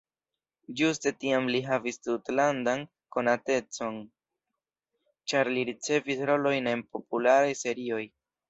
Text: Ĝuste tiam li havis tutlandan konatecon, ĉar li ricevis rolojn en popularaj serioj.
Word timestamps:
Ĝuste 0.79 1.11
tiam 1.23 1.49
li 1.55 1.59
havis 1.65 1.99
tutlandan 2.07 2.81
konatecon, 3.17 4.01
ĉar 5.35 5.53
li 5.57 5.69
ricevis 5.73 6.27
rolojn 6.31 6.75
en 6.77 6.87
popularaj 6.97 7.55
serioj. 7.65 8.05